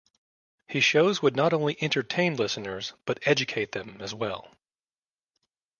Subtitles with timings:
[0.65, 4.49] His shows would not only entertain listeners, but educate them, as well.